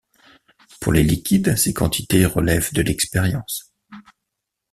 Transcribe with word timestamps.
Pour 0.79 0.93
les 0.93 1.03
liquides 1.03 1.55
ces 1.57 1.75
quantités 1.75 2.25
relèvent 2.25 2.73
de 2.73 2.81
l'expérience. 2.81 3.71